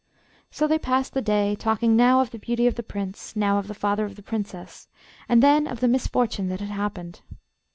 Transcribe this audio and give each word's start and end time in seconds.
So 0.49 0.65
they 0.65 0.79
passed 0.79 1.13
the 1.13 1.21
day, 1.21 1.53
talking 1.55 1.95
now 1.95 2.21
of 2.21 2.31
the 2.31 2.39
beauty 2.39 2.65
of 2.65 2.73
the 2.73 2.81
Prince, 2.81 3.35
now 3.35 3.59
of 3.59 3.67
the 3.67 3.75
father 3.75 4.03
of 4.03 4.15
the 4.15 4.23
Princess, 4.23 4.87
and 5.29 5.43
then 5.43 5.67
of 5.67 5.79
the 5.79 5.87
misfortune 5.87 6.49
that 6.49 6.59
had 6.59 6.69
happened. 6.71 7.21